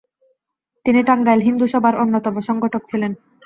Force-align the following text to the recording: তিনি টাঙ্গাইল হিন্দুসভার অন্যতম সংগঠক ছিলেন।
তিনি 0.85 0.99
টাঙ্গাইল 1.03 1.39
হিন্দুসভার 1.47 1.95
অন্যতম 2.03 2.35
সংগঠক 2.47 2.81
ছিলেন। 2.89 3.11